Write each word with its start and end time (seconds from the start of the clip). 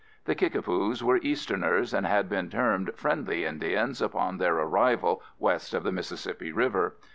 The 0.25 0.33
Kickapoos 0.33 1.03
were 1.03 1.17
easterners, 1.17 1.93
and 1.93 2.07
had 2.07 2.27
been 2.27 2.49
termed 2.49 2.89
"friendly 2.95 3.45
Indians," 3.45 4.01
upon 4.01 4.39
their 4.39 4.55
arrival 4.55 5.21
west 5.37 5.75
of 5.75 5.83
the 5.83 5.91
Mississippi 5.91 6.51
River. 6.51 6.95